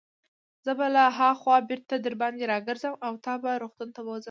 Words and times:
زه 0.65 0.71
به 0.77 0.87
له 0.95 1.03
هاخوا 1.17 1.57
بیرته 1.69 1.95
درباندې 2.05 2.43
راګرځم 2.51 2.93
او 3.07 3.13
تا 3.25 3.33
به 3.41 3.51
روغتون 3.61 3.89
ته 3.95 4.01
بوزم. 4.05 4.19